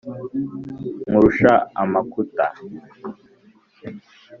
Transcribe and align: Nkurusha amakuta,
Nkurusha 1.07 1.51
amakuta, 1.81 2.45